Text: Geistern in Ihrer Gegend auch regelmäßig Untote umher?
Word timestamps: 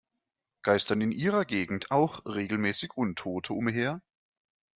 Geistern 0.63 0.99
in 1.01 1.11
Ihrer 1.11 1.45
Gegend 1.45 1.91
auch 1.91 2.25
regelmäßig 2.25 2.93
Untote 2.97 3.53
umher? 3.53 4.01